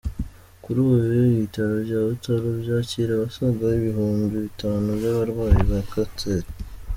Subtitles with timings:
[0.63, 0.93] Kuri ubu
[1.33, 6.49] ibitaro bya Butaro byakira abasaga ibihumbi bitanu by’abarwayi ba kanseri.